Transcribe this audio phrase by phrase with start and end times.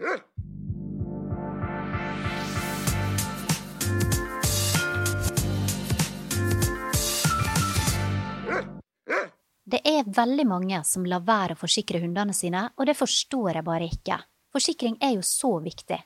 [0.00, 0.08] Det
[9.84, 13.90] er veldig mange som lar være å forsikre hundene sine, og det forstår jeg bare
[13.92, 14.16] ikke.
[14.50, 16.00] Forsikring er jo så viktig.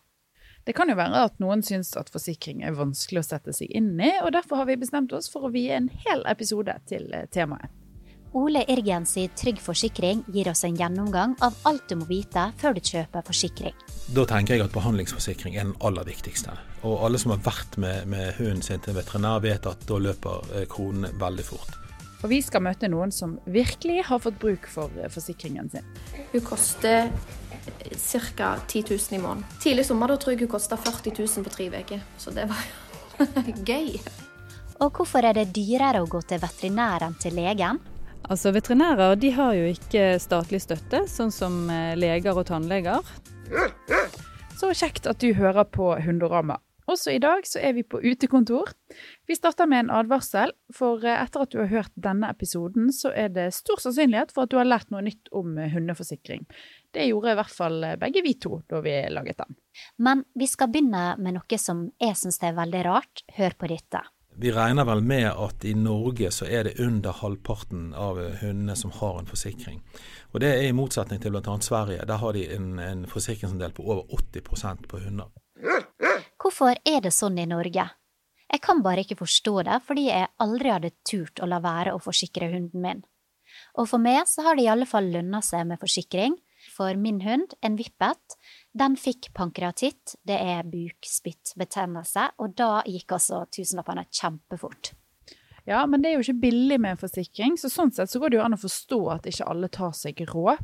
[0.65, 3.95] Det kan jo være at noen syns at forsikring er vanskelig å sette seg inn
[4.01, 7.29] i, og derfor har vi bestemt oss for å vie en hel episode til eh,
[7.33, 7.84] temaet.
[8.35, 12.75] Ole Irgens i Trygg Forsikring gir oss en gjennomgang av alt du må vite før
[12.75, 13.77] du kjøper forsikring.
[14.11, 16.57] Da tenker jeg at behandlingsforsikring er den aller viktigste.
[16.82, 20.50] Og alle som har vært med, med hunden sin til veterinær, vet at da løper
[20.50, 21.79] eh, kronene veldig fort.
[22.25, 25.87] Og vi skal møte noen som virkelig har fått bruk for eh, forsikringen sin.
[26.35, 27.07] Hun koster
[27.62, 28.51] ca.
[28.67, 29.46] 10 000 i måneden.
[29.62, 32.67] Tidlig sommer da tror jeg hun kosta 40 000 på tre uker, så det var
[33.70, 33.95] gøy.
[34.83, 37.78] Og hvorfor er det dyrere å gå til veterinæren til legen?
[38.33, 43.05] Altså Veterinærer de har jo ikke statlig støtte, sånn som eh, leger og tannleger.
[44.56, 46.56] Så kjekt at du hører på Hundorama.
[46.89, 48.73] Også i dag så er vi på utekontor.
[49.29, 53.13] Vi starter med en advarsel, for eh, etter at du har hørt denne episoden, så
[53.13, 56.48] er det stor sannsynlighet for at du har lært noe nytt om eh, hundeforsikring.
[56.97, 59.61] Det gjorde i hvert fall begge vi to da vi laget den.
[60.01, 63.27] Men vi skal begynne med noe som jeg syns er veldig rart.
[63.37, 64.01] Hør på dette.
[64.37, 68.91] Vi regner vel med at i Norge så er det under halvparten av hundene som
[68.91, 69.79] har en forsikring.
[70.35, 71.55] Og Det er i motsetning til bl.a.
[71.63, 72.07] Sverige.
[72.07, 75.31] Der har de en, en forsikringsandel på over 80% på hunder.
[76.43, 77.87] Hvorfor er det sånn i Norge?
[78.51, 82.03] Jeg kan bare ikke forstå det, fordi jeg aldri hadde turt å la være å
[82.03, 83.05] forsikre hunden min.
[83.79, 86.37] Og for meg så har det i alle fall lønna seg med forsikring,
[86.75, 88.37] for min hund, en vippet,
[88.75, 94.91] den fikk pankreatitt, det er bukspyttbetennelse, og da gikk altså tusenlappene kjempefort.
[95.64, 98.33] Ja, men det er jo ikke billig med en forsikring, så sånn sett så går
[98.33, 100.61] det jo an å forstå at ikke alle tar seg råd.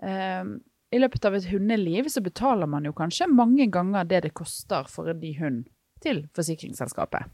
[0.00, 0.54] Um,
[0.94, 4.88] I løpet av et hundeliv så betaler man jo kanskje mange ganger det det koster
[4.88, 5.66] for en ny hund
[6.00, 7.28] til forsikringsselskapet.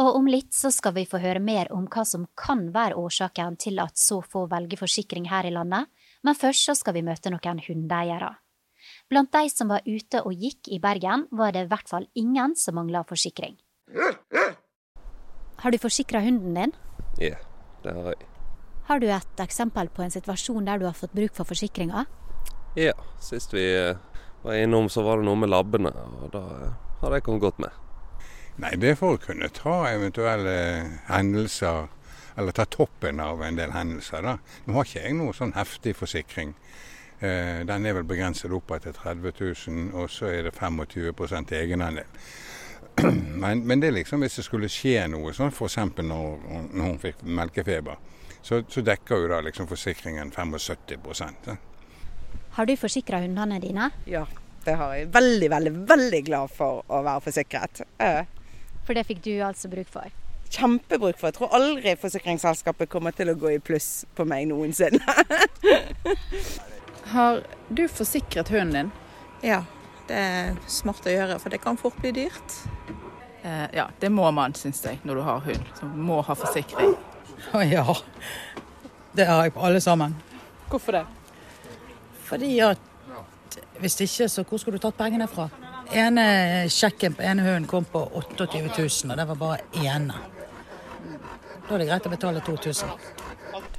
[0.00, 3.56] Og om litt så skal vi få høre mer om hva som kan være årsaken
[3.62, 5.88] til at så få velger forsikring her i landet,
[6.22, 8.34] men først så skal vi møte noen hundeeiere.
[9.10, 12.54] Blant de som var ute og gikk i Bergen, var det i hvert fall ingen
[12.54, 13.56] som mangla forsikring.
[15.60, 16.74] Har du forsikra hunden din?
[17.18, 17.40] Ja,
[17.82, 18.28] det har jeg.
[18.86, 22.04] Har du et eksempel på en situasjon der du har fått bruk for forsikringa?
[22.78, 23.98] Ja, sist vi eh,
[24.44, 25.90] var innom så var det noe med labbene,
[26.22, 27.74] og da eh, har jeg kommet godt med.
[28.62, 30.54] Nei, det er for å kunne ta eventuelle
[31.10, 31.90] hendelser
[32.38, 34.22] eller ta toppen av en del hendelser.
[34.22, 34.36] da.
[34.66, 36.54] Nå har ikke jeg noe sånn heftig forsikring.
[37.20, 39.32] Eh, den er vel begrenset opp til 30
[39.68, 42.08] 000, og så er det 25% egenandel.
[43.40, 45.76] Men, men, det er liksom hvis det skulle skje noe, sånn f.eks.
[46.02, 46.40] Når,
[46.74, 47.96] når hun fikk melkefeber,
[48.42, 50.98] så, så dekker jo da liksom forsikringen 75
[51.46, 51.56] ja.
[52.58, 53.88] Har du forsikra hundene dine?
[54.10, 54.26] Ja,
[54.66, 55.08] det har jeg.
[55.14, 57.84] Veldig, veldig, veldig glad for å være forsikret.
[58.84, 60.10] For det fikk du altså bruk for?
[60.50, 61.30] kjempebruk for.
[61.30, 65.00] Jeg tror aldri forsikringsselskapet kommer til å gå i pluss på meg noensinne.
[67.10, 68.90] Har du forsikret hunden din?
[69.42, 69.62] Ja,
[70.08, 72.56] det er smart å gjøre, for det kan fort bli dyrt.
[73.42, 75.72] Eh, ja, det må man, syns jeg, når du har hund.
[75.78, 76.96] Som må ha forsikring.
[77.70, 77.94] Ja.
[79.16, 80.12] Det har jeg på alle sammen.
[80.68, 81.06] Hvorfor det?
[82.28, 85.48] Fordi at hvis ikke, så hvor skulle du tatt pengene fra?
[85.92, 90.14] ene sjekken på ene hunden kom på 28 000, og det var bare ene.
[91.66, 92.92] Da er det greit å betale 2000.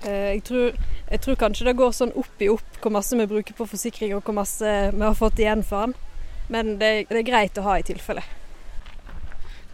[0.03, 0.75] Eh, jeg tror,
[1.11, 4.13] jeg tror, kanskje det går sånn opp i opp hvor masse vi bruker på forsikring
[4.15, 5.95] og hvor masse vi har fått igjen for den.
[6.51, 8.23] Men det, det er greit å ha i tilfelle.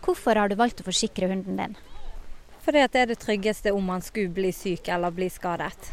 [0.01, 1.77] Hvorfor har du valgt å forsikre hunden din?
[2.65, 5.91] Fordi det er det tryggeste om han skulle bli syk eller bli skadet.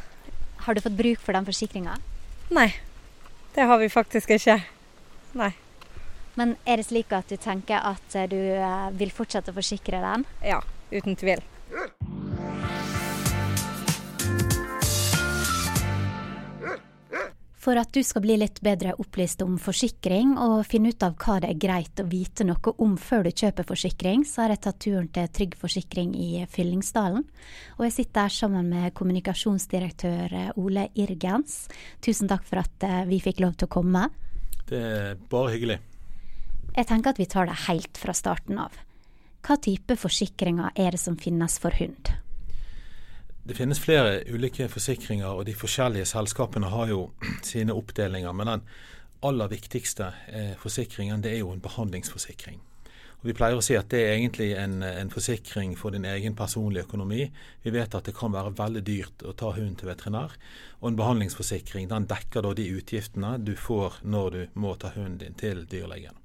[0.65, 1.99] Har du fått bruk for den forsikringa?
[2.55, 2.71] Nei,
[3.55, 4.59] det har vi faktisk ikke.
[5.37, 5.53] Nei.
[6.41, 10.25] Men er det slik at du tenker at du eh, vil fortsette å forsikre den?
[10.43, 11.45] Ja, uten tvil.
[17.65, 21.39] For at du skal bli litt bedre opplyst om forsikring og finne ut av hva
[21.41, 24.81] det er greit å vite noe om før du kjøper forsikring, så har jeg tatt
[24.85, 27.25] turen til Trygg Forsikring i Fyllingsdalen.
[27.79, 31.63] Og jeg sitter her sammen med kommunikasjonsdirektør Ole Irgens.
[32.05, 34.11] Tusen takk for at eh, vi fikk lov til å komme.
[34.69, 35.79] Det er bare hyggelig.
[36.75, 38.77] Jeg tenker at vi tar det helt fra starten av.
[39.45, 42.13] Hva type forsikringer er det som finnes for hund?
[43.45, 47.11] Det finnes flere ulike forsikringer, og de forskjellige selskapene har jo
[47.51, 48.33] sine oppdelinger.
[48.33, 48.63] Men den
[49.25, 52.63] aller viktigste eh, forsikringen det er jo en behandlingsforsikring.
[53.21, 56.37] Og Vi pleier å si at det er egentlig en, en, forsikring for din egen
[56.37, 57.29] personlige økonomi.
[57.61, 60.37] Vi vet at det kan være veldig dyrt å ta hunden til veterinær.
[60.81, 65.21] Og en behandlingsforsikring den dekker da de utgiftene du får når du må ta hunden
[65.21, 66.24] din til dyrlegen.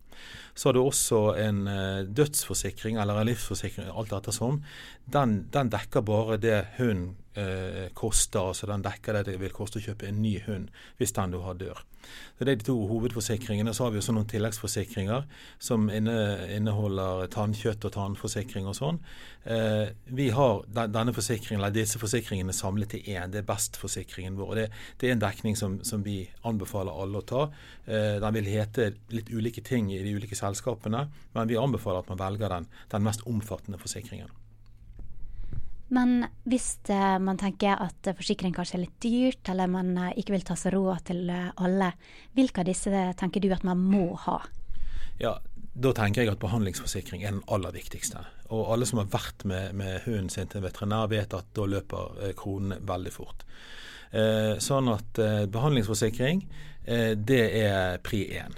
[0.56, 4.62] Så har du også en uh, dødsforsikring eller en livsforsikring, alt ettersom.
[5.08, 8.50] Den, den dekker bare det hunden uh, koster.
[8.52, 11.42] altså Den dekker det det vil koste å kjøpe en ny hund hvis den du
[11.44, 11.84] har dør.
[12.38, 13.74] Så Det er de to hovedforsikringene.
[13.74, 15.26] Så har vi også noen tilleggsforsikringer
[15.60, 16.16] som inne,
[16.56, 19.02] inneholder tannkjøtt og tannforsikring og sånn.
[19.44, 23.32] Eh, vi har denne forsikringen, eller disse forsikringene samlet til én.
[23.32, 24.56] Det er bestforsikringen vår.
[24.56, 24.68] Det,
[24.98, 27.48] det, er en dekning som, som, vi anbefaler alle å ta.
[27.86, 32.14] Eh, den vil hete litt ulike ting i de ulike selskapene, men vi anbefaler at
[32.14, 34.32] man velger den, den mest omfattende forsikringen.
[35.90, 40.36] Men hvis uh, man tenker at forsikring kanskje er litt dyrt, eller man uh, ikke
[40.36, 41.94] vil ta seg råd til alle,
[42.38, 44.42] hvilke av disse tenker du at man må ha?
[45.22, 45.40] Ja,
[45.80, 48.26] Da tenker jeg at behandlingsforsikring er den aller viktigste.
[48.52, 52.34] Og alle som har vært med, med hunden sin til veterinær, vet at da løper
[52.36, 53.46] kronene veldig fort.
[54.12, 55.22] sånn at
[55.54, 56.42] behandlingsforsikring,
[57.30, 58.58] det er pri én.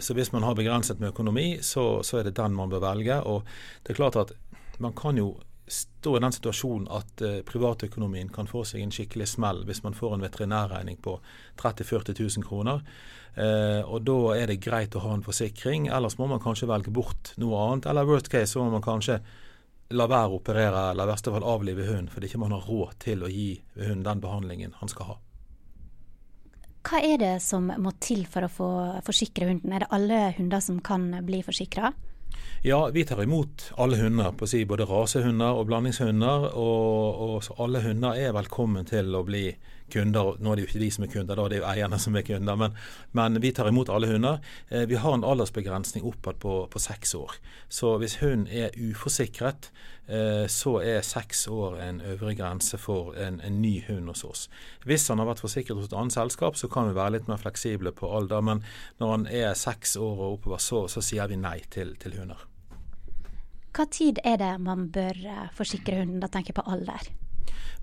[0.00, 3.18] Så hvis man har begrenset med økonomi, så, så, er det den man bør velge.
[3.26, 3.42] Og
[3.82, 4.32] det er klart at
[4.78, 5.34] man kan jo
[5.66, 9.96] stå i den situasjonen at eh, privatøkonomien kan få seg en skikkelig smell hvis man
[9.96, 11.16] får en veterinærregning på
[11.60, 12.84] 30 000-40 000 kroner.
[13.34, 16.92] Eh, og Da er det greit å ha en forsikring, ellers må man kanskje velge
[16.94, 17.88] bort noe annet.
[17.90, 19.20] Eller worst case så må man kanskje
[19.94, 22.96] la være å operere eller i verste fall avlive hunden fordi ikke man har råd
[23.04, 25.20] til å gi hunden den behandlingen han skal ha.
[26.84, 28.70] Hva er det som må til for å få
[29.06, 29.72] forsikre hunden?
[29.72, 31.94] Er det alle hunder som kan bli forsikra?
[32.64, 36.50] Ja, vi tar imot alle hunder, på å si både rasehunder og blandingshunder.
[36.56, 39.50] Og, og alle hunder er velkommen til å bli
[39.92, 40.34] kunder.
[40.40, 42.16] Nå er det jo ikke de som er kunder, da det er jo eierne som
[42.16, 42.58] er kunder.
[42.60, 42.76] Men,
[43.16, 44.40] men vi tar imot alle hunder.
[44.68, 47.36] Eh, vi har en aldersbegrensning oppad på, på seks år.
[47.68, 49.70] Så hvis hund er uforsikret,
[50.06, 54.46] eh, så er seks år en øvre grense for en, en, ny hund hos oss.
[54.88, 57.40] Hvis han har vært forsikret hos et annet selskap, så kan vi være litt mer
[57.42, 58.44] fleksible på alder.
[58.44, 58.64] Men
[59.02, 62.48] når han er seks år og oppover, så, så sier vi nei til, til hunder.
[63.74, 66.22] Hva tid er det man bør eh, forsikre hunden?
[66.22, 67.12] Da tenker jeg på alder.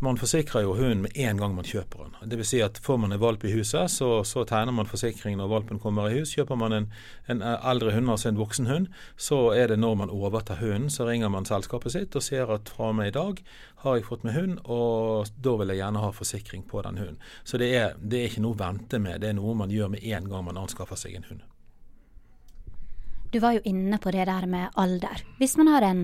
[0.02, 2.32] Man forsikrer jo hunden med en gang man kjøper den.
[2.32, 2.48] Dvs.
[2.50, 5.82] Si at får man en valp i huset, så, så, tegner man forsikring når valpen
[5.84, 6.32] kommer i hus.
[6.34, 6.88] Kjøper man en,
[7.30, 11.06] en, eldre hund, altså en voksen hund, så er det når man overtar hunden, så
[11.06, 13.46] ringer man selskapet sitt og ser at fra og med i dag
[13.84, 17.22] har jeg fått med hund, og da vil jeg gjerne ha forsikring på den hunden.
[17.44, 19.94] Så det er, det er ikke noe å vente med, det er noe man gjør
[19.94, 21.46] med en gang man anskaffer seg en hund.
[23.32, 25.22] Du var jo inne på det der med alder.
[25.40, 26.02] Hvis man har en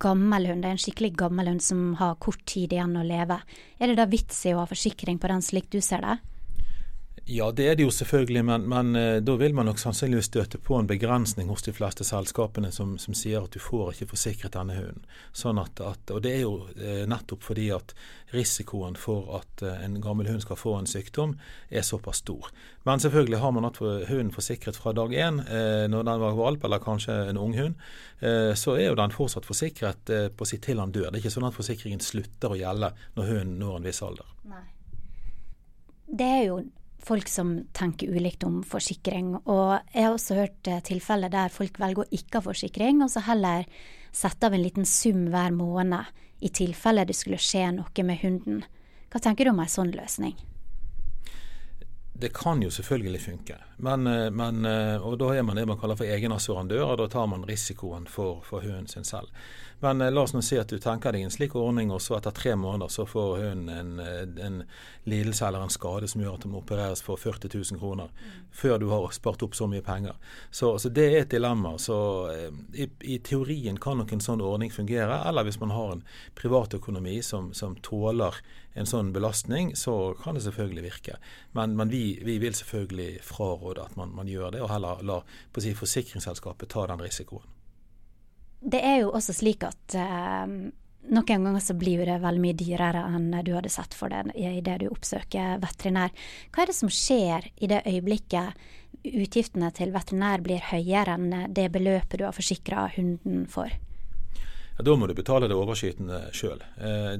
[0.00, 3.36] gammel hund, en skikkelig gammel hund som har kort tid igjen å leve,
[3.76, 6.16] er det da vits i å ha forsikring på den slik du ser det?
[7.30, 10.58] Ja, det er det jo selvfølgelig, men, men uh, da vil man nok sannsynligvis støte
[10.58, 14.56] på en begrensning hos de fleste selskapene som, som sier at du får ikke forsikret
[14.56, 15.04] denne hunden.
[15.30, 17.94] Sånn at, at, og det er jo uh, nettopp fordi at
[18.34, 21.36] risikoen for at uh, en gammel hund skal få en sykdom,
[21.70, 22.50] er såpass stor.
[22.88, 25.38] Men selvfølgelig har man hatt hunden forsikret fra dag én
[25.92, 27.76] når den var valp, eller kanskje en ung hund,
[28.56, 31.10] så er jo den fortsatt forsikret på sitt til han dør.
[31.10, 34.32] Det er ikke sånn at forsikringen slutter å gjelde når hunden når en viss alder.
[34.48, 34.64] Nei.
[36.10, 36.62] Det er jo
[37.02, 39.34] folk som tenker ulikt om forsikring.
[39.44, 43.12] Og jeg har også hørt eh, tilfeller der folk velger å ikke ha forsikring, og
[43.12, 43.66] så heller
[44.12, 48.62] sette av en liten sum hver måned i tilfelle det skulle skje noe med hunden.
[49.10, 50.36] Hva tenker du om en sånn løsning?
[52.20, 55.78] Det kan jo selvfølgelig funke, men, eh, men, eh, og da er man det man
[55.80, 59.32] kaller for egenassurandør, og da tar man risikoen for, for hunden sin selv.
[59.80, 62.18] Men eh, la oss nå si at du tenker deg en slik ordning, og så
[62.18, 64.62] etter tre måneder så får hun en, eh, en
[65.08, 68.46] lidelse eller en skade som gjør at hun må opereres for 40 000 kroner mm.
[68.62, 70.16] før du har spart opp så mye penger.
[70.50, 71.76] Så, så det er et dilemma.
[71.80, 71.98] Så
[72.34, 76.04] eh, i, i, teorien kan nok en sånn ordning fungere, eller hvis man har en
[76.38, 78.36] privatøkonomi som, som tåler
[78.78, 81.16] en sånn belastning, så kan det selvfølgelig virke.
[81.56, 85.22] Men, men vi, vi, vil selvfølgelig fraråde at man, man, gjør det, og heller la
[85.58, 87.48] si, forsikringsselskapet ta den risikoen.
[88.60, 90.54] Det er jo også slik at eh,
[91.10, 94.34] noen ganger så blir det veldig mye dyrere enn du hadde sett for deg
[94.66, 96.12] det du oppsøker veterinær.
[96.52, 98.60] Hva er det som skjer i det øyeblikket
[99.00, 103.72] utgiftene til veterinær blir høyere enn det beløpet du har forsikra hunden for?
[104.76, 106.62] Ja, da må du betale det overskytende sjøl.
[106.80, 107.16] Eh,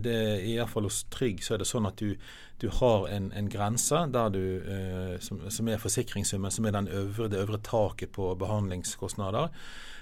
[0.55, 2.15] Iallfall hos Trygg så er det sånn at du,
[2.61, 4.01] du har en, en, grense
[4.33, 9.53] du, eh, som, som, er forsikringssummen, som er øvre, det øvre taket på behandlingskostnader.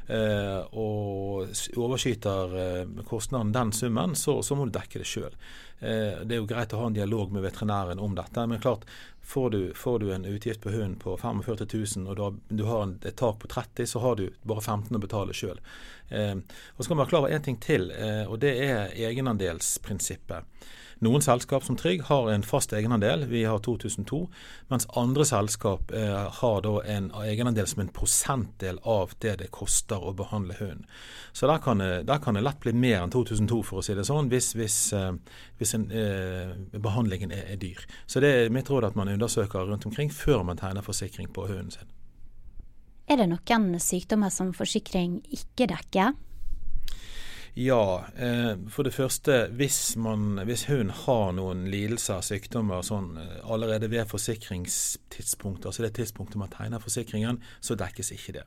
[0.09, 5.35] Eh, og overskyter eh, kostnaden den summen, så, så, må du dekke det sjøl.
[5.81, 8.47] Eh, det er jo greit å ha en dialog med veterinæren om dette.
[8.49, 8.87] Men klart,
[9.29, 12.65] får du, får du en utgift på hunden på 45 000 og du har, du
[12.65, 15.61] har en, et tak på 30 så har du bare 15 å betale sjøl.
[16.09, 18.97] Eh, og så kan man være klar over én ting til, eh, og det er
[18.97, 20.69] egenandelsprinsippet.
[21.05, 24.19] Noen selskap som Trygg har en fast egenandel, vi har 2002,
[24.73, 30.03] mens andre selskap eh, har da en egenandel som en prosentdel av det det koster
[30.03, 30.89] å behandle hund.
[31.33, 33.95] Så der kan, det, der kan det lett bli mer enn 2002, for å si
[33.95, 35.13] det sånn, hvis, hvis, eh,
[35.63, 37.87] hvis en, eh, behandlingen er, er, dyr.
[38.11, 41.47] Så det er mitt råd at man undersøker rundt omkring før man tegner forsikring på
[41.47, 41.95] hunden sin.
[43.09, 46.17] Er det noen sykdommer som forsikring ikke dekker?
[47.59, 53.41] Ja, eh, for det første, hvis, man, hvis hun har noen lidelser, sykdommer, sånn eh,
[53.51, 58.45] allerede ved forsikringstidspunktet, altså det tidspunktet man tegner forsikringen, så dekkes ikke det.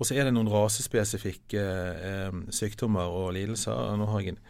[0.00, 3.94] Og så er det noen rasespesifikke eh, sykdommer og lidelser.
[4.00, 4.42] Nå har jeg en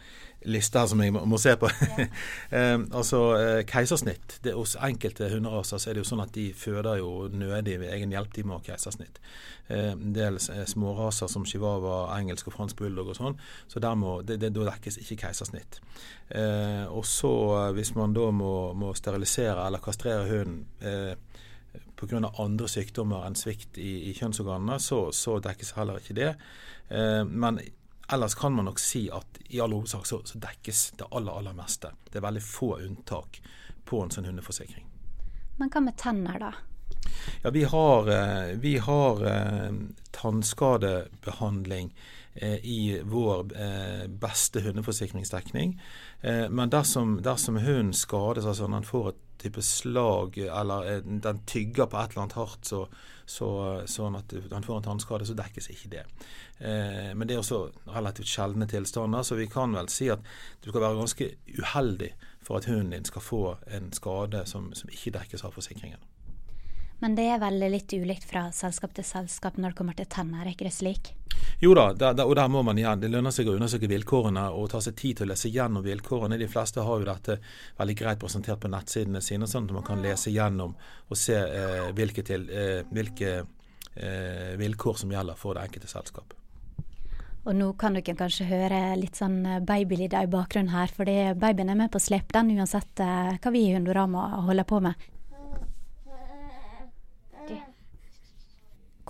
[0.49, 1.69] liste som jeg må, må se på.
[1.69, 4.39] um, altså uh, Keisersnitt.
[4.43, 7.93] Det, hos enkelte hunderaser så er det jo sånn at de føder jo nødig ved
[7.93, 8.31] egen hjelp.
[8.35, 9.21] De må ha keisersnitt.
[9.71, 13.37] En en del uh, småraser som chihuahua, engelsk og fransk bulldog og sånn,
[13.71, 15.81] så der må, det, det, da dekkes ikke keisersnitt.
[16.33, 17.33] Uh, og så
[17.75, 21.13] hvis man da må, må sterilisere eller kastrere hunden uh,
[21.99, 22.23] pga.
[22.41, 26.31] andre sykdommer enn svikt i, i kjønnsorganene, så, så, dekkes heller ikke det.
[27.29, 27.59] men
[28.13, 31.55] Ellers kan man nok si at i all hovedsak så, så, dekkes det aller, aller
[31.55, 31.93] meste.
[32.09, 33.39] Det er veldig få unntak
[33.87, 34.87] på en sånn hundeforsikring.
[35.59, 36.51] Men hva med tenner, da?
[37.41, 39.71] Ja, Vi har, eh, vi har eh,
[40.11, 41.93] tannskadebehandling
[42.33, 43.43] eh, i vår
[44.07, 45.81] beste hundeforsikringsdekning.
[46.49, 51.89] Men dersom, dersom hunden skades, altså når han får et type slag eller den tygger
[51.89, 52.83] på et eller annet hardt, så,
[53.25, 53.49] så,
[53.89, 56.05] sånn at han får en tannskade, så dekkes ikke det.
[56.59, 60.23] Eh, men det er også relativt sjeldne tilstander, så vi kan vel si at
[60.61, 64.93] du skal være ganske uheldig for at hunden din skal få en skade som, som
[64.93, 66.01] ikke dekkes av forsikringen.
[67.01, 70.45] Men det er vel litt ulikt fra selskap til selskap når det kommer til tenner,
[70.45, 71.11] er ikke det slik?
[71.61, 73.01] Jo da, der, der, og der må man igjen.
[73.01, 76.37] Det lønner seg å undersøke vilkårene og ta seg tid til å lese gjennom vilkårene.
[76.37, 77.37] De fleste har jo dette
[77.79, 80.75] veldig greit presentert på nettsidene sine, sånn at man kan lese gjennom
[81.09, 86.37] og se eh, hvilke, til, eh, hvilke eh, vilkår som gjelder for det enkelte selskap.
[87.41, 91.73] Og nå kan dere kanskje høre litt sånn eh, babylyder i bakgrunnen her, fordi babyen
[91.73, 95.09] er med på å slepe den uansett eh, hva vi i Hundorama holder på med.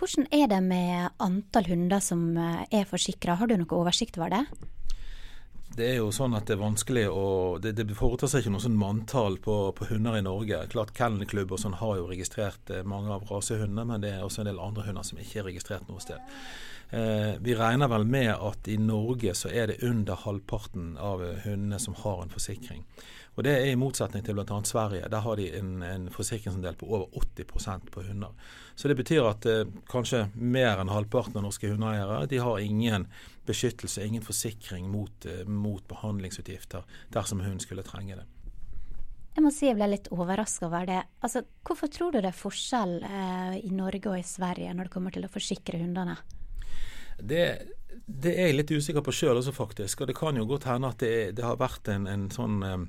[0.02, 4.34] Hvordan er det med antall hunder som eh, er forsikra, har du noe oversikt over
[4.34, 4.40] det?
[5.78, 7.28] Det er jo sånn at det er vanskelig å
[7.62, 10.64] Det, det foretar seg ikke noe sånn manntall på, på, hunder i Norge.
[10.74, 14.60] Klart Kennelklubb sånn har jo registrert mange av rasehundene, men det er også en del
[14.60, 16.34] andre hunder som ikke er registrert noe sted.
[16.90, 21.78] Eh, vi regner vel med at i Norge så er det under halvparten av hundene
[21.80, 22.82] som har en forsikring.
[23.36, 24.58] Og Det er i motsetning til bl.a.
[24.68, 25.08] Sverige.
[25.10, 28.34] Der har de en, en forsikringsandel på over 80% på hunder.
[28.76, 33.08] Så det betyr at eh, kanskje mer enn halvparten av norske hundeeiere de har ingen
[33.48, 36.84] beskyttelse, ingen forsikring mot, eh, mot behandlingsutgifter
[37.16, 38.28] dersom hunden skulle trenge det.
[39.32, 41.00] Jeg må si jeg ble litt overraska over det.
[41.24, 44.96] Altså, hvorfor tror du det er forskjell eh, i Norge og i Sverige når det
[44.98, 46.18] kommer til å forsikre hundene?
[47.22, 47.46] Det,
[48.06, 50.04] det, er jeg litt usikker på sjøl også, faktisk.
[50.04, 52.86] Og det kan jo godt hende at det, det har vært en, en sånn eh,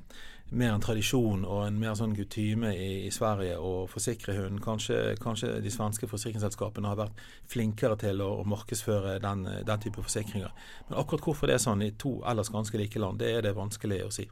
[0.53, 4.61] mer en tradisjon og en mer sånn kutyme i, i, Sverige å forsikre hund.
[4.63, 10.03] Kanskje, kanskje, de svenske forsikringsselskapene har vært flinkere til å, å markedsføre den, den, type
[10.03, 10.53] forsikringer.
[10.89, 13.55] Men akkurat hvorfor det er sånn i to ellers ganske like land, det er det
[13.57, 14.27] vanskelig å si.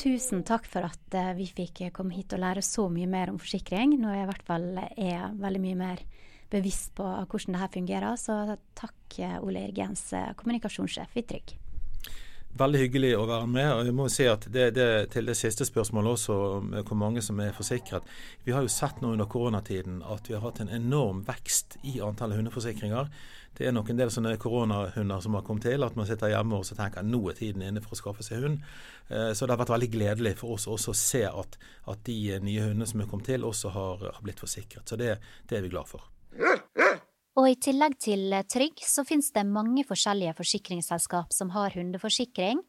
[0.00, 3.38] Tusen takk for at uh, vi fikk komme hit og lære så mye mer om
[3.40, 3.98] forsikring.
[4.00, 6.04] Nå er jeg i hvert fall er veldig mye mer
[6.50, 8.20] bevisst på hvordan det her fungerer.
[8.20, 8.36] Så
[8.78, 10.08] takk, Ole Irgens,
[10.40, 11.56] kommunikasjonssjef i Trygg.
[12.58, 13.68] Veldig hyggelig å være med.
[13.72, 16.34] og jeg må si at det, det, Til det siste spørsmålet også,
[16.88, 18.02] hvor mange som er forsikret.
[18.44, 22.00] Vi har jo sett nå under koronatiden at vi har hatt en enorm vekst i
[22.02, 23.06] antallet hundeforsikringer.
[23.54, 26.58] Det er nok en del sånne koronahunder som har kommet til, at man sitter hjemme
[26.58, 28.62] og så tenker nå er tiden inne for å skaffe seg hund.
[29.10, 31.58] Eh, så det har vært veldig gledelig for oss også å se at,
[31.90, 34.86] at de nye hundene som er kommet til, også har, har blitt forsikret.
[34.90, 36.08] Så det, det er vi glad for.
[37.40, 42.60] Og i tillegg til Trygg, så finnes det mange forskjellige forsikringsselskap som har hundeforsikring.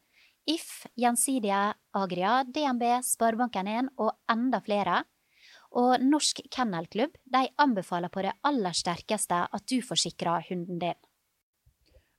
[0.48, 5.02] If, Gjensidige, Agria, DNB, Sparebanken1 og enda flere.
[5.78, 10.98] Og Norsk Kennelklubb de anbefaler på det aller sterkeste at du forsikrer hunden din.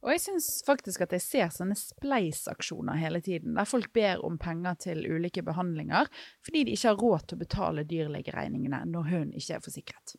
[0.03, 4.35] Og jeg syns faktisk at jeg ser sånne spleisaksjoner hele tiden, der folk ber om
[4.41, 6.09] penger til ulike behandlinger
[6.43, 10.17] fordi de ikke har råd til å betale dyrlegeregningene når hunden ikke er forsikret.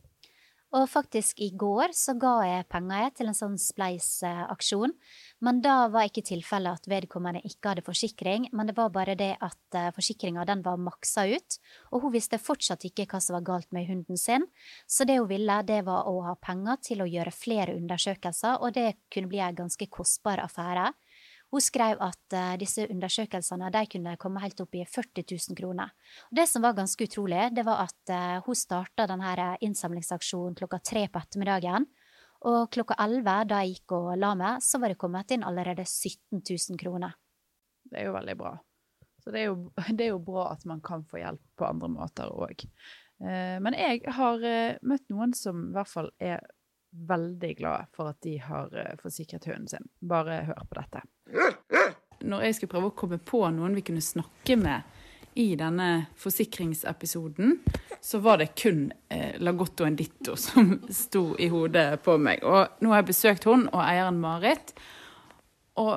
[0.75, 4.95] Og faktisk i går så ga jeg penger til en sånn spleisaksjon,
[5.47, 9.37] men da var ikke tilfellet at vedkommende ikke hadde forsikring, men det var bare det
[9.39, 11.59] at uh, forsikringa var maksa ut,
[11.95, 14.49] og hun visste fortsatt ikke hva som var galt med hunden sin,
[14.91, 18.75] så det hun ville, det var å ha penger til å gjøre flere undersøkelser, og
[18.75, 20.91] det kunne bli en ganske kostbar affære.
[21.55, 25.93] Hun skrev at uh, disse undersøkelsene de kunne komme helt opp i 40 000 kroner.
[26.33, 30.81] Og det som var ganske utrolig, det var at uh, hun starta denne innsamlingsaksjonen klokka
[30.83, 31.87] tre på ettermiddagen.
[32.51, 35.87] Og klokka elleve, da jeg gikk og la meg, så var det kommet inn allerede
[35.87, 37.15] 17 000 kroner.
[37.87, 38.57] Det er jo veldig bra.
[39.23, 39.57] Så det er jo,
[39.97, 42.67] det er jo bra at man kan få hjelp på andre måter òg.
[43.23, 46.43] Eh, men jeg har eh, møtt noen som i hvert fall er
[46.95, 49.89] veldig glad for at de har eh, forsikret hunden sin.
[50.01, 51.05] Bare hør på dette.
[52.25, 54.95] Når jeg skulle prøve å komme på noen vi kunne snakke med
[55.35, 57.59] i denne forsikringsepisoden,
[58.01, 62.45] så var det kun eh, Lagotto Enditto som sto i hodet på meg.
[62.47, 64.75] Og nå har jeg besøkt hun og eieren Marit.
[65.81, 65.97] Og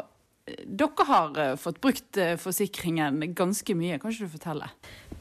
[0.49, 4.01] eh, dere har eh, fått brukt eh, forsikringen ganske mye.
[4.01, 4.71] Kan ikke du fortelle?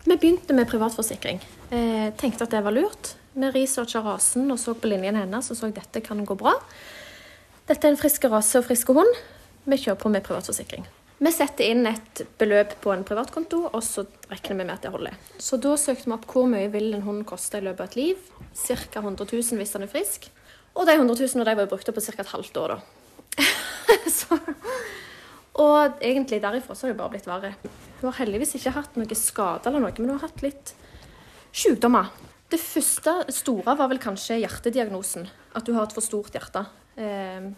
[0.06, 1.42] Vi begynte med privatforsikring.
[1.68, 3.16] Eh, tenkte at det var lurt.
[3.36, 6.54] Vi researcha rasen og så på linjen hennes og så at dette kan gå bra.
[7.68, 9.10] Dette er en frisk rase og frisk hund.
[9.66, 10.86] Vi kjører på med privatforsikring.
[11.16, 14.92] Vi setter inn et beløp på en privatkonto, og så regner vi med at det
[14.92, 15.14] holder.
[15.40, 17.96] Så da søkte vi opp hvor mye vil en hund koste i løpet av et
[17.96, 18.26] liv.
[18.52, 19.00] Ca.
[19.00, 20.28] 100 000 hvis den er frisk.
[20.76, 22.16] Og de 100 000 de var brukt opp på ca.
[22.20, 23.46] et halvt år, da.
[24.18, 24.38] så,
[25.60, 27.52] og egentlig derifra så har det bare blitt verre.
[28.00, 30.72] Hun har heldigvis ikke hatt noe skade eller noe, men hun har hatt litt
[31.56, 32.12] sykdommer.
[32.46, 35.26] Det første store var vel kanskje hjertediagnosen.
[35.56, 36.62] At du har et for stort hjerte.
[36.94, 37.48] Eh,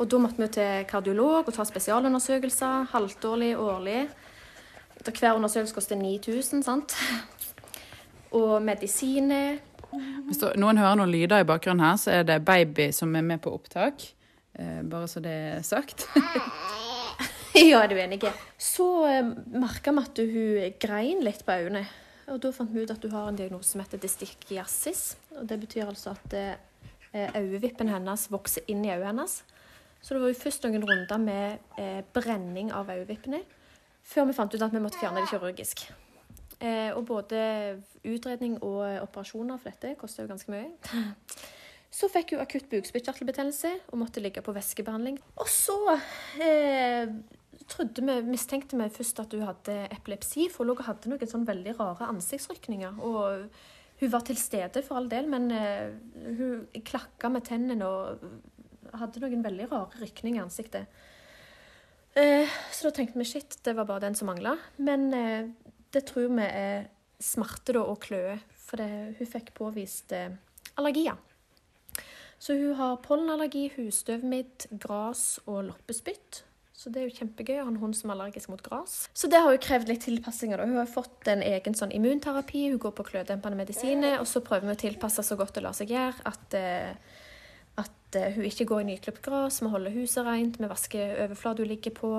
[0.00, 2.90] og da måtte vi til kardiolog og ta spesialundersøkelser.
[2.90, 4.00] Halvtårlig, årlig.
[5.04, 6.96] Hver undersøkelse koster 9000, sant.
[8.34, 9.60] Og medisiner.
[10.26, 13.42] Hvis noen hører noen lyder i bakgrunnen her, så er det baby som er med
[13.44, 14.02] på opptak.
[14.58, 16.08] Eh, bare så det er sagt.
[17.54, 18.22] ja, er du enig?
[18.58, 21.86] Så eh, merka vi at hun grein litt på øynene.
[22.30, 25.16] Og da fant vi ut at du har en diagnose som heter distikiasis.
[25.36, 29.40] Og det betyr altså at eh, øyevippen hennes vokser inn i øyet hennes.
[30.00, 33.42] Så det var jo først noen runder med eh, brenning av øyevippene
[34.10, 35.84] før vi fant ut at vi måtte fjerne det kirurgisk.
[36.60, 37.40] Eh, og både
[38.04, 40.70] utredning og operasjoner for dette koster jo ganske mye.
[41.90, 45.16] Så fikk hun akutt bukspyttkjertelbetennelse og måtte ligge på væskebehandling.
[45.42, 45.74] Og så
[46.38, 47.10] eh,
[47.68, 51.76] trodde vi, mistenkte vi først at hun hadde epilepsi, for hun hadde noen sånn veldig
[51.78, 53.00] rare ansiktsrykninger.
[53.04, 53.50] Og
[54.00, 55.92] hun var til stede for all del, men eh,
[56.38, 61.02] hun klakka med tennene og hadde noen veldig rare rykninger i ansiktet.
[62.18, 64.56] Eh, så da tenkte vi shit, det var bare den som mangla.
[64.80, 65.50] Men eh,
[65.92, 66.88] det tror vi er
[67.20, 70.14] smerte da, og kløe, for det, hun fikk påvist
[70.78, 71.18] allergier.
[72.40, 76.46] Så hun har pollenallergi, husstøvmidd, gras og loppespytt.
[76.80, 79.02] Så det er jo kjempegøy å ha en hund som er allergisk mot gras.
[79.12, 80.62] Så det har jo krevd litt tilpassinger.
[80.64, 84.70] Hun har fått en egen sånn immunterapi, hun går på klødempende medisiner, og så prøver
[84.70, 87.18] vi å tilpasse så godt det lar seg gjøre at eh,
[87.80, 91.64] at uh, hun ikke går i nyklipt gress, vi holder huset rent, vi vasker overflaten
[91.64, 92.10] hun ligger på.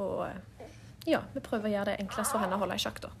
[0.00, 0.72] Og uh,
[1.08, 3.12] ja, vi prøver å gjøre det enklest for henne å holde i sjakk, da.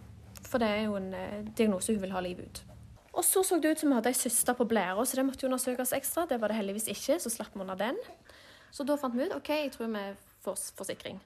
[0.48, 1.12] For det er jo en
[1.56, 2.64] diagnose hun vil ha livet ut.
[3.12, 5.46] Og så så det ut som vi hadde ei søster på blæra, så det måtte
[5.48, 6.26] undersøkes ekstra.
[6.28, 8.00] Det var det heldigvis ikke, så slapp vi unna den.
[8.72, 10.04] Så da fant vi ut OK, jeg tror vi
[10.44, 11.20] forsikring.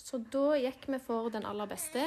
[0.00, 2.06] Så da gikk vi for den aller beste,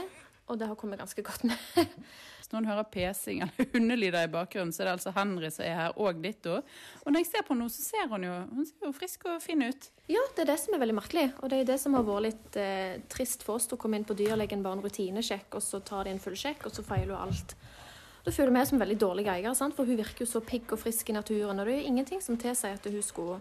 [0.51, 1.59] og det har kommet ganske godt med.
[2.37, 5.77] Hvis noen hører pesing eller hundelyder i bakgrunnen, så er det altså Henry som er
[5.77, 6.57] her, og Ditto.
[7.03, 9.39] Og når jeg ser på henne, så ser hun jo, hun ser jo frisk og
[9.43, 9.87] fin ut.
[10.11, 11.29] Ja, det er det som er veldig merkelig.
[11.39, 13.69] Og det er det som har vært litt eh, trist for oss.
[13.71, 16.67] Å komme inn på dyrlegen, bare en rutinesjekk, og så tar de en full sjekk,
[16.67, 17.55] og så feiler hun alt.
[18.23, 19.75] Da føler vi oss som veldig dårlige eiere, sant?
[19.75, 21.59] for hun virker jo så pigg og frisk i naturen.
[21.59, 23.39] Og det er jo ingenting som tilsier at hun skulle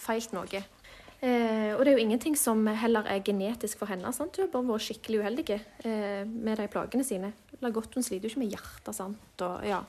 [0.00, 0.64] feilt noe.
[1.24, 4.12] Eh, og det er jo ingenting som heller er genetisk for henne.
[4.12, 4.36] sant?
[4.36, 7.32] Hun har bare vært skikkelig uheldig eh, med de plagene sine.
[7.62, 9.44] Lagottoen sliter jo ikke med hjertet, sant.
[9.46, 9.80] Og, ja.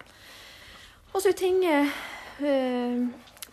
[1.12, 1.92] og så ting eh,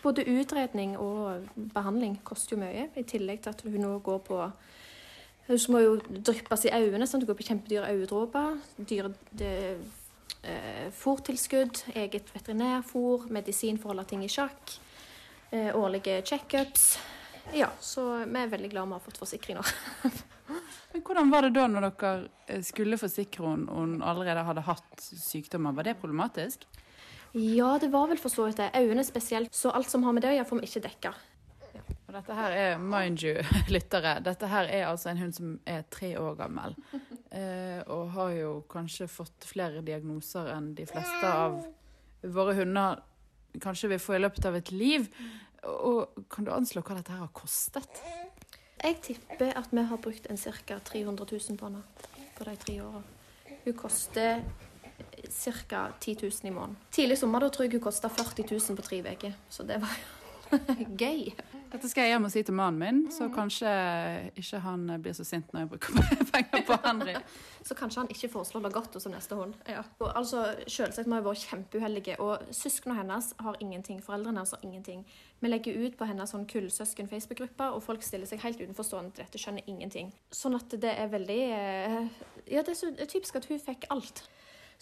[0.02, 4.38] Både utredning og behandling koster jo mye, i tillegg til at hun nå går på
[5.46, 7.22] Hun må jo dryppes i øynene, Sant?
[7.22, 8.58] hun går på kjempedyre øyedråper.
[8.78, 9.12] Dyre
[10.42, 14.76] eh, fôrtilskudd, eget veterinærfôr, medisin for å holde ting i sjakk.
[15.50, 16.96] Eh, årlige checkups.
[17.52, 19.64] Ja, så vi er veldig glad vi har fått forsikring nå.
[20.92, 22.12] Men Hvordan var det da når dere
[22.46, 25.74] eh, skulle forsikre henne og hun allerede hadde hatt sykdommer?
[25.76, 26.66] Var det problematisk?
[27.32, 28.70] Ja, det var vel for så vidt det.
[28.76, 29.54] Øynene spesielt.
[29.56, 31.14] Så alt som har med det å gjøre, får vi ikke dekka.
[32.12, 33.40] Og dette her er, mind you,
[33.74, 36.78] lyttere, dette her er altså en hund som er tre år gammel.
[37.32, 41.54] Eh, og har jo kanskje fått flere diagnoser enn de fleste av
[42.28, 42.98] våre hunder
[43.60, 45.06] kanskje vil få i løpet av et liv.
[45.62, 48.02] Og Kan du anslå hva dette her har kostet?
[48.82, 50.78] Jeg tipper at vi har brukt en ca.
[50.78, 51.82] 300 000 på henne
[52.36, 53.02] på de tre åra.
[53.64, 54.42] Hun koster
[55.30, 55.84] ca.
[56.00, 56.76] 10 000 i måneden.
[56.90, 59.94] Tidlig sommer da tror jeg hun kosta 40 000 på tre uker, så det var
[61.04, 61.30] gøy.
[61.72, 63.70] Dette skal jeg hjem og si til mannen min, så kanskje
[64.36, 66.02] ikke han blir så sint når jeg bruker
[66.34, 67.14] penger på Henry.
[67.64, 69.54] Så kanskje han ikke foreslår Lagotto som neste hund.
[69.70, 69.80] Ja.
[70.02, 74.02] Og altså, Selvsagt vi har vært kjempeuheldige, og søsknene hennes har ingenting.
[74.04, 75.06] Foreldrene hennes har ingenting.
[75.40, 79.24] Vi legger ut på hennes sånn kullsøsken Facebook-gruppe, og folk stiller seg helt utenforstående til
[79.24, 80.12] dette, skjønner ingenting.
[80.28, 81.98] Sånn at det er veldig eh,
[82.52, 84.26] Ja, det er så typisk at hun fikk alt.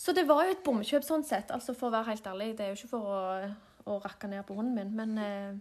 [0.00, 2.54] Så det var jo et bomkjøp sånn sett, altså for å være helt ærlig.
[2.58, 3.24] Det er jo ikke for å
[3.88, 4.92] å rakke ned på hunden min.
[4.96, 5.58] Men eh,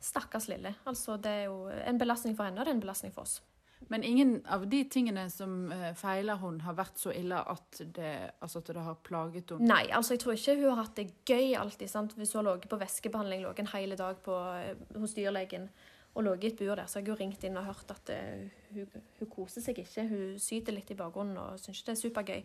[0.00, 0.74] stakkars lille.
[0.86, 3.40] Altså, det er jo en belastning for henne, og det er en belastning for oss.
[3.88, 8.12] Men ingen av de tingene som uh, feiler hun har vært så ille at det,
[8.42, 9.68] altså at det har plaget henne?
[9.68, 11.90] Nei, altså jeg tror ikke hun har hatt det gøy alltid.
[11.92, 12.16] sant?
[12.16, 15.68] Hvis hun har ligget på væskebehandling lå en hel dag på, uh, hos dyrlegen
[16.16, 18.14] og ligget i et bur der, så har jeg jo ringt inn og hørt at
[18.16, 20.08] uh, hun, hun, koser seg ikke.
[20.08, 22.42] Hun syter litt i bakgrunnen og syns ikke det er supergøy.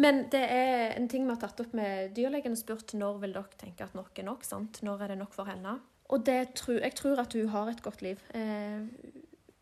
[0.00, 3.36] Men det er en ting vi har tatt opp med dyrlegen og spurt når vil
[3.36, 4.48] dere tenke at nok er nok?
[4.48, 4.80] sant?
[4.82, 5.76] Når er det nok for henne?
[6.10, 6.26] Og
[6.58, 8.18] tro, jeg tror at hun har et godt liv.
[8.34, 8.82] Eh,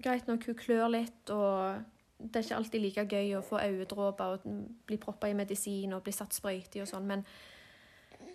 [0.03, 1.83] greit nok hun klør litt, og
[2.19, 4.49] det er ikke alltid like gøy å få øyedråper og
[4.89, 7.25] bli proppa i medisin og bli satt sprøyte i og sånn, men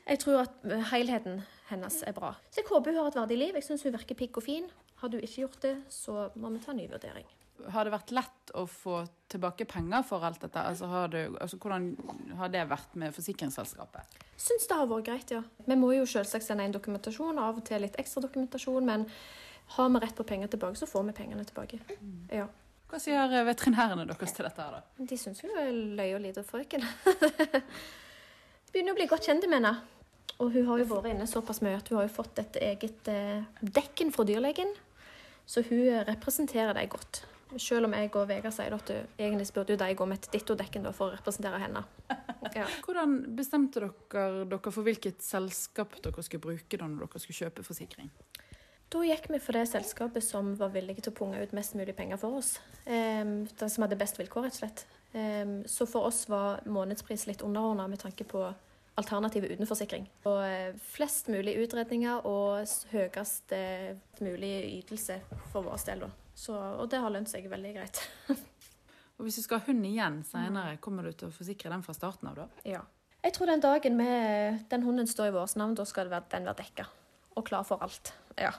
[0.03, 2.33] jeg tror at helheten hennes er bra.
[2.51, 3.55] Så jeg håper hun har et verdig liv.
[3.55, 4.67] Jeg syns hun virker pikk og fin.
[4.99, 7.27] Har du ikke gjort det, så må vi ta en ny vurdering.
[7.71, 10.61] Har det vært lett å få tilbake penger for alt dette?
[10.61, 11.87] Altså, har det, altså, hvordan
[12.39, 14.19] har det vært med forsikringsselskapet?
[14.39, 15.43] Syns det har vært greit, ja.
[15.67, 18.85] Vi må jo selvsagt sende inn dokumentasjon, av og til litt ekstra dokumentasjon.
[18.89, 19.07] Men
[19.77, 21.79] har vi rett på penger tilbake, så får vi pengene tilbake.
[21.95, 22.19] Mm.
[22.41, 22.47] Ja.
[22.91, 24.61] Hva sier veterinærene deres til dette?
[24.61, 25.07] her da?
[25.09, 26.85] De syns jo det er løye og lite frøken.
[28.67, 29.75] De begynner å bli godt kjent med henne.
[30.41, 33.09] Og hun har jo vært inne såpass mye at hun har jo fått et eget
[33.11, 34.71] eh, dekken fra dyrlegen.
[35.45, 37.23] Så hun representerer dem godt.
[37.61, 41.09] Selv om jeg og Vegard sier at egentlig burde de gå med et ditto-dekken for
[41.09, 41.85] å representere henne.
[42.53, 42.67] Ja.
[42.85, 47.63] Hvordan bestemte dere dere for hvilket selskap dere skulle bruke da når dere skulle kjøpe
[47.65, 48.11] forsikring?
[48.93, 51.95] Da gikk vi for det selskapet som var villige til å punge ut mest mulig
[51.97, 52.51] penger for oss.
[52.85, 54.83] Um, det som hadde best vilkår, rett og slett.
[55.15, 58.43] Um, så for oss var månedspris litt underordna med tanke på
[59.01, 60.05] alternativet uten forsikring.
[60.29, 63.55] Og eh, flest mulig utredninger og høyest
[64.21, 65.17] mulig ytelse
[65.49, 66.05] for vår del.
[66.33, 68.01] Så, og det har lønt seg veldig greit.
[69.17, 71.95] og Hvis du skal ha hund igjen senere, kommer du til å forsikre den fra
[71.95, 72.49] starten av da?
[72.67, 72.81] Ja.
[73.23, 76.57] Jeg tror den dagen med den hunden står i vårt navn, da skal den være
[76.59, 76.89] dekka
[77.37, 78.13] og klar for alt.
[78.37, 78.51] Ja.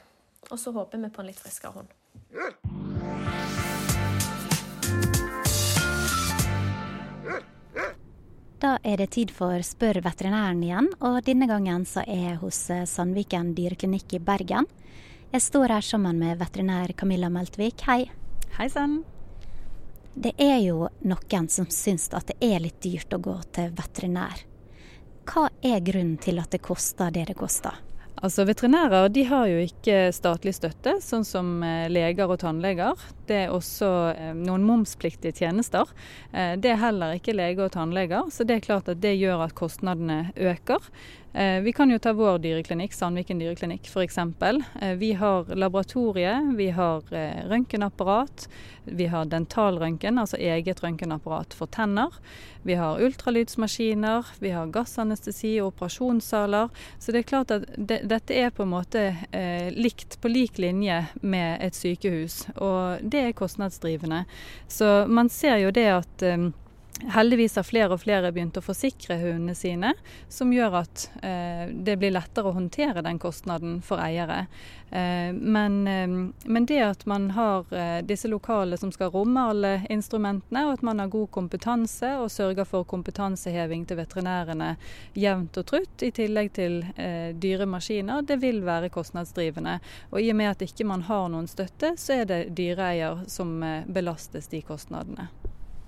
[0.50, 1.92] Og så håper vi på en litt friskere hund.
[8.64, 12.62] Da er det tid for Spør veterinæren igjen, og denne gangen så er jeg hos
[12.88, 14.68] Sandviken dyreklinikk i Bergen.
[15.34, 17.80] Jeg står her sammen med veterinær Camilla Meltvik.
[17.88, 18.04] Hei.
[18.54, 19.00] Hei sann.
[20.14, 24.44] Det er jo noen som syns at det er litt dyrt å gå til veterinær.
[25.26, 27.80] Hva er grunnen til at det koster det det koster?
[28.24, 33.02] Altså Veterinærer de har jo ikke statlig støtte, sånn som eh, leger og tannleger.
[33.28, 35.90] Det er også eh, noen momspliktige tjenester.
[36.32, 39.44] Eh, det er heller ikke leger og tannleger, så det er klart at det gjør
[39.44, 40.88] at kostnadene øker.
[41.34, 44.20] Vi kan jo ta vår dyreklinikk, Sandviken dyreklinikk f.eks.
[45.00, 47.02] Vi har laboratorie, vi har
[47.50, 48.44] røntgenapparat,
[48.84, 52.14] vi har dentalrøntgen, altså eget røntgenapparat for tenner.
[52.62, 56.70] Vi har ultralydsmaskiner, vi har gassanestesi og operasjonssaler.
[57.02, 60.58] Så det er klart at det, dette er på en måte eh, likt på lik
[60.62, 64.24] linje med et sykehus, og det er kostnadsdrivende.
[64.70, 66.50] Så man ser jo det at eh,
[67.02, 69.90] Heldigvis har flere og flere begynt å forsikre hundene sine,
[70.30, 74.44] som gjør at eh, det blir lettere å håndtere den kostnaden for eiere.
[74.94, 79.72] Eh, men, eh, men, det at man har eh, disse lokale som skal romme alle
[79.90, 84.76] instrumentene, og at man har god kompetanse og sørger for kompetanseheving til veterinærene
[85.18, 89.80] jevnt og trutt, i tillegg til eh, dyre maskiner, det vil være kostnadsdrivende.
[90.14, 93.58] Og i og med at ikke man har noen støtte, så er det dyreeier som
[93.66, 95.28] eh, belastes de kostnadene.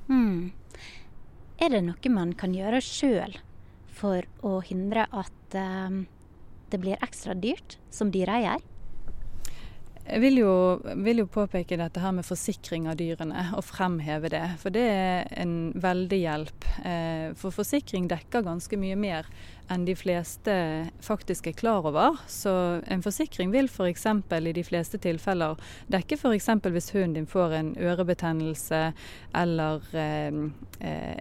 [0.09, 0.53] Mm.
[1.57, 3.39] Er det noe man kan gjøre sjøl
[3.97, 6.05] for å hindre at um,
[6.69, 8.61] det blir ekstra dyrt som dyreeier?
[10.07, 10.51] Jeg vil jo,
[11.03, 14.45] vil jo, påpeke dette her med forsikring av dyrene, og fremheve det.
[14.63, 16.69] For det er en veldig hjelp.
[16.87, 19.27] Eh, for forsikring dekker ganske mye mer
[19.73, 20.55] enn de fleste
[21.03, 22.19] faktisk er klar over.
[22.31, 22.53] Så
[22.87, 24.07] en forsikring vil f.eks.
[24.27, 25.57] For i de fleste tilfeller
[25.93, 26.49] dekke f.eks.
[26.63, 28.81] hvis hunden din får en ørebetennelse
[29.37, 30.39] eller eh,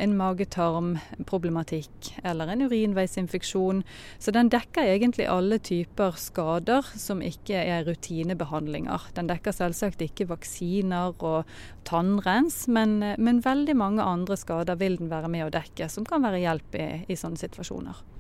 [0.05, 3.84] en magetarmproblematikk eller en urinveisinfeksjon.
[4.19, 9.10] Så den dekker egentlig alle typer skader som ikke er rutinebehandlinger.
[9.17, 11.45] Den dekker selvsagt ikke vaksiner og
[11.88, 16.25] tannrens, men, men veldig mange andre skader vil den være med å dekke, som kan
[16.25, 18.14] være hjelp i, i sånne situasjoner.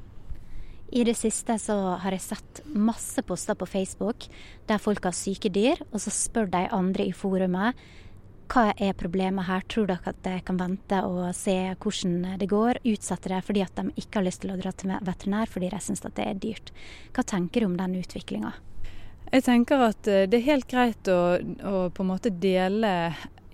[0.93, 4.27] I det siste så har jeg sett masse poster på Facebook
[4.69, 7.77] der folk har syke dyr, og så spør de andre i forumet
[8.51, 12.77] hva er problemet her, tror dere at de kan vente og se hvordan det går,
[12.85, 15.81] utsette det fordi at de ikke har lyst til å dra til veterinær fordi de
[15.81, 16.69] syns det er dyrt.
[17.15, 18.53] Hva tenker du om den utviklinga?
[19.33, 22.91] Jeg tenker at eh, det er helt greit å, å på en måte dele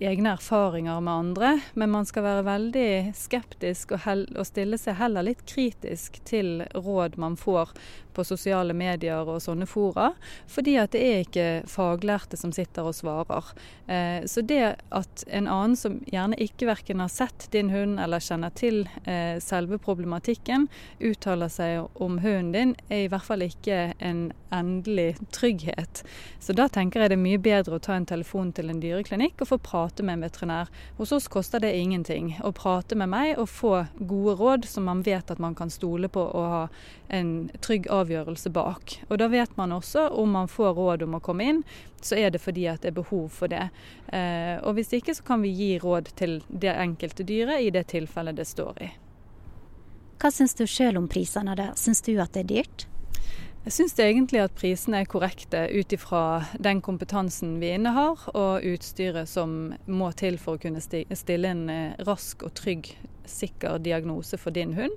[0.06, 5.26] egne erfaringer med andre, men man skal være veldig skeptisk og, og, stille seg heller
[5.26, 7.72] litt kritisk til råd man får
[8.14, 10.12] på sosiale medier og sånne fora,
[10.50, 13.52] fordi at det er ikke faglærte som sitter og svarer.
[13.86, 18.22] Eh, så det at en annen som gjerne ikke verken har sett din hund eller
[18.22, 20.68] kjenner til eh, selve problematikken,
[21.00, 26.02] uttaler seg om hunden din, er i hvert fall ikke en endelig trygghet.
[26.40, 29.40] Så da tenker jeg det er mye bedre å ta en telefon til en dyreklinikk
[29.40, 30.72] og få prate med en veterinær.
[30.98, 35.00] Hos oss koster det ingenting å prate med meg og få gode råd som man
[35.06, 36.62] vet at man kan stole på og ha
[37.12, 37.32] en
[37.64, 38.01] trygg avgjørelse
[38.52, 38.96] bak.
[39.08, 41.62] Og da vet man også om man får råd om å komme inn,
[42.00, 43.68] så er det fordi at det er behov for det.
[44.08, 47.86] Eh, og hvis ikke så kan vi gi råd til det enkelte dyret i det
[47.92, 48.90] tilfellet det står i.
[50.22, 51.56] Hva syns du sjøl om prisene?
[51.74, 52.86] Syns du at det er dyrt?
[53.62, 59.30] Jeg syns egentlig at prisene er korrekte ut ifra den kompetansen vi innehar og utstyret
[59.30, 62.90] som må til for å kunne stille en eh, rask og trygg
[63.30, 64.96] sikker diagnose for din hund.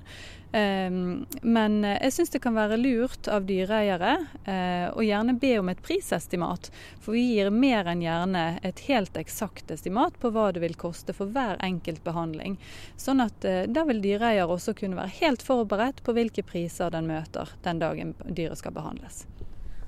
[0.56, 4.14] Ehm, men eh, jeg syns det kan være lurt av dyreeiere
[4.48, 6.70] eh, å gjerne be om et prisestimat.
[7.04, 11.12] For vi gir mer enn gjerne et helt eksakt estimat på hva det vil koste
[11.18, 12.56] for hver enkelt behandling.
[12.96, 17.12] Sånn at eh, da vil dyreeier også kunne være helt forberedt på hvilke priser den
[17.12, 19.26] møter den dagen dyret skal behandles.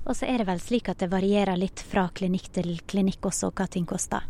[0.04, 3.54] Og så er det vel slik at det varierer litt fra klinikk til klinikk også
[3.56, 4.28] hva ting koster?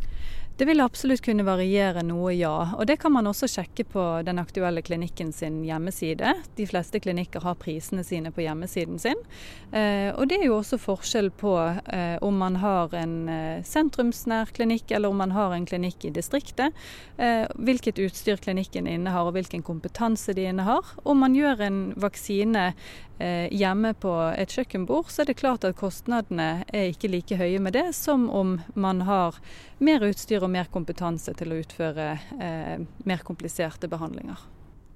[0.58, 2.72] Det vil absolutt kunne variere noe, ja.
[2.74, 6.32] Og det kan man også sjekke på den aktuelle klinikken sin hjemmeside.
[6.58, 9.22] De fleste klinikker har prisene sine på hjemmesiden sin.
[9.70, 14.50] Eh, og det er jo også forskjell på eh, om man har en eh, sentrumsnær
[14.56, 16.74] klinikk eller om man har en klinikk i distriktet.
[17.18, 20.86] Hvilket utstyr klinikken innehar og hvilken kompetanse de innehar.
[21.02, 22.70] Om man gjør en vaksine
[23.18, 27.74] hjemme på et kjøkkenbord, så er det klart at kostnadene er ikke like høye med
[27.74, 29.40] det som om man har
[29.82, 32.76] mer utstyr og mer kompetanse til å utføre eh,
[33.08, 34.40] mer kompliserte behandlinger.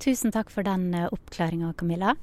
[0.02, 2.16] Tusen takk for den eh, oppklaringa, Camilla.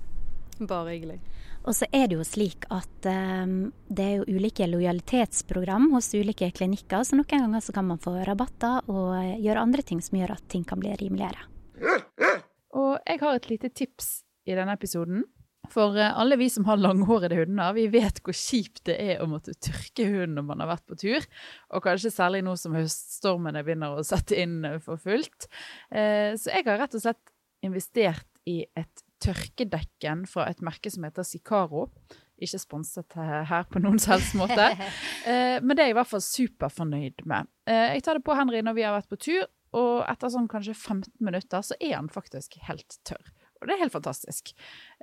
[0.60, 1.20] Bare hyggelig.
[1.68, 6.48] Og så er det jo slik at um, det er jo ulike lojalitetsprogram hos ulike
[6.56, 10.20] klinikker, så noen ganger så kan man få rabatter og eh, gjøre andre ting som
[10.20, 11.48] gjør at ting kan bli rimeligere.
[12.80, 14.10] Og jeg har et lite tips
[14.48, 15.24] i denne episoden.
[15.74, 19.28] For eh, alle vi som har langhårede hunder, vi vet hvor kjipt det er å
[19.30, 21.28] måtte tørke hunden når man har vært på tur.
[21.76, 25.50] Og kanskje særlig nå som høststormene begynner å sette inn eh, for fullt.
[25.92, 31.06] Eh, så jeg har rett og slett investert i et tørkedekken fra et merke som
[31.06, 31.90] heter Sicaro.
[32.40, 34.70] Ikke sponset her på noen selvs måte,
[35.28, 37.50] men det er jeg i hvert fall superfornøyd med.
[37.68, 39.44] Jeg tar det på Henry når vi har vært på tur,
[39.76, 43.28] og etter sånn kanskje 15 minutter så er han faktisk helt tørr.
[43.60, 44.54] Og det er helt fantastisk.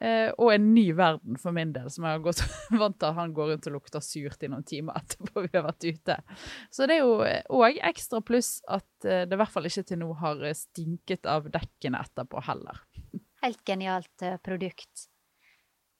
[0.00, 2.40] Eh, og en ny verden for min del, som jeg har gått
[2.82, 5.66] vant til at han går rundt og lukter surt i noen timer etterpå vi har
[5.68, 6.16] vært ute.
[6.72, 10.00] Så det er jo òg ekstra pluss at eh, det i hvert fall ikke til
[10.00, 12.80] nå har stinket av dekkene etterpå heller.
[13.44, 15.06] Helt genialt eh, produkt.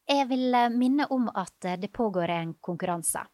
[0.09, 3.27] Jeg vil eh, minne om at det pågår en konkurranse.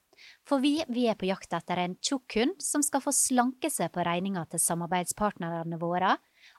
[0.47, 3.91] For vi, vi er på jakt etter en tjukk hund som skal få slanke seg
[3.95, 6.17] på regninga til samarbeidspartnerne våre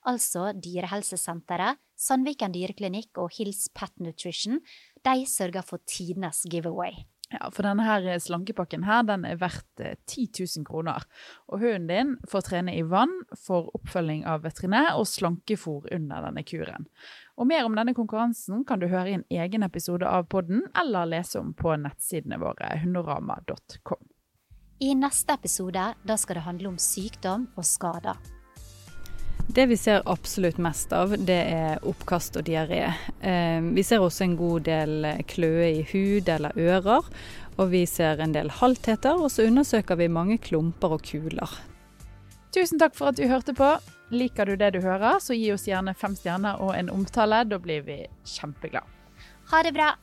[0.09, 4.59] altså Dyrehelsesenteret, Sandviken dyreklinikk og Hills Pet Nutrition,
[5.07, 7.05] de sørger for tidenes giveaway.
[7.33, 9.81] Ja, for denne her slankepakken her, den er verdt 10
[10.21, 11.05] eh, 000 kroner.
[11.49, 13.13] Og hunden din får trene i vann,
[13.45, 16.85] får oppfølging av veterinær og slankefôr under denne kuren.
[17.33, 21.09] Og mer om denne konkurransen kan du høre i en egen episode av podden, eller
[21.09, 24.05] lese om på nettsidene våre hundorama.com.
[24.83, 28.19] I neste episode da skal det handle om sykdom og skader.
[29.47, 32.85] Det vi ser absolutt mest av, det er oppkast og diaré.
[33.19, 37.09] Eh, vi ser også en god del kløe i hud eller ører.
[37.57, 41.51] Og vi ser en del haltheter, og så undersøker vi mange klumper og kuler.
[42.53, 43.75] Tusen takk for at du hørte på.
[44.13, 47.43] Liker du det du hører, så gi oss gjerne fem stjerner og en omtale.
[47.49, 48.89] Da blir vi kjempeglade.
[49.51, 49.93] Ha det bra.